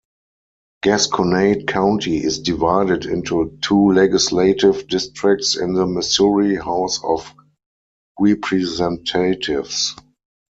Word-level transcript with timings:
Gasconade 0.83 1.67
County 1.67 2.17
is 2.23 2.39
divided 2.39 3.05
into 3.05 3.55
two 3.61 3.91
legislative 3.91 4.87
districts 4.87 5.55
in 5.55 5.75
the 5.75 5.85
Missouri 5.85 6.55
House 6.55 6.99
of 7.03 7.31
Representatives. 8.19 9.95